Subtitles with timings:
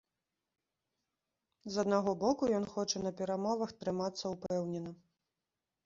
[1.75, 4.91] З аднаго боку, ён хоча на перамовах трымацца ўпэўнена.